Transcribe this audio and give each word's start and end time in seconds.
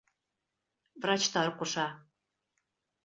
Врачтар 1.05 1.53
ҡуша. 1.61 1.87